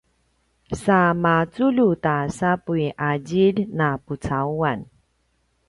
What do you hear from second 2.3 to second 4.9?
sapuy a djilj na pucauan